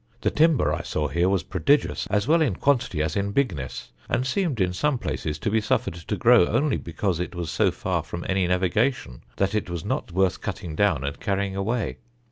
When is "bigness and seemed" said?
3.33-4.59